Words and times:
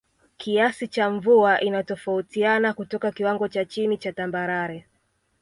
Kiasi 0.37 0.87
cha 0.87 1.09
mvua 1.09 1.61
inatofautiana 1.61 2.73
kutoka 2.73 3.11
kiwango 3.11 3.47
cha 3.47 3.65
chini 3.65 3.97
cha 3.97 4.11
Tambarare 4.13 4.85